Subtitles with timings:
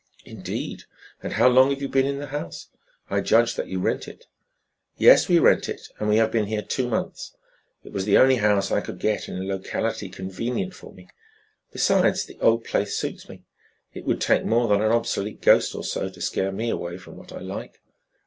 [0.25, 0.85] "Indeed!
[1.21, 2.69] and how long have you been in the house?
[3.11, 4.25] I judge that you rent it?"
[4.97, 7.35] "Yes, we rent it and we have been here two months.
[7.83, 11.07] It was the only house I could get in a locality convenient for me;
[11.71, 13.43] besides, the old place suits me.
[13.93, 17.15] It would take more than an obsolete ghost or so to scare me away from
[17.15, 17.79] what I like."